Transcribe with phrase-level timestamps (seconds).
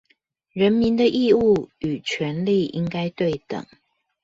[0.53, 3.63] 人民的義務與權利應該對等